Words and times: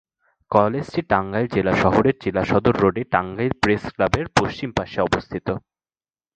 কলেজটি 0.51 1.01
টাঙ্গাইল 1.09 1.47
জেলা 1.47 1.73
শহরের 1.83 2.15
জেলা 2.23 2.43
সদর 2.43 2.75
রোডে 2.81 3.03
টাঙ্গাইল 3.13 3.53
প্রেস 3.61 3.83
ক্লাবের 3.95 4.25
পশ্চিম 4.39 4.69
পার্শ্বে 4.77 5.05
অবস্থিত। 5.07 5.47